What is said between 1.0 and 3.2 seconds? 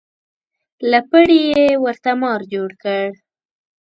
پړي یې ورته مار جوړ کړ.